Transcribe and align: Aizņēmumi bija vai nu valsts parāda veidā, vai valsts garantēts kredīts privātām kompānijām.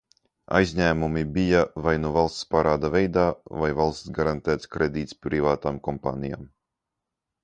Aizņēmumi 0.59 1.21
bija 1.33 1.59
vai 1.87 1.91
nu 2.05 2.13
valsts 2.15 2.47
parāda 2.53 2.89
veidā, 2.95 3.25
vai 3.63 3.69
valsts 3.81 4.09
garantēts 4.21 4.71
kredīts 4.77 5.19
privātām 5.27 5.79
kompānijām. 5.89 6.49